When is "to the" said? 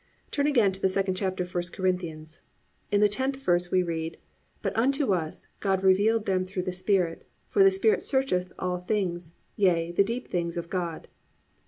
0.71-0.87